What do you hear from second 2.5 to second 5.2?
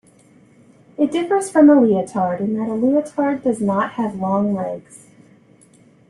that a leotard does not have long legs.